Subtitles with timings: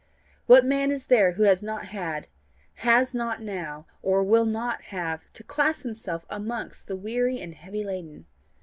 [0.47, 2.25] What man is there who has not had,
[2.81, 7.83] has not now, or will not have to class himself amongst the weary and heavy
[7.83, 8.25] laden?